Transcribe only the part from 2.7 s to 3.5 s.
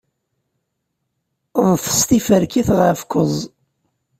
ɣef kuẓ.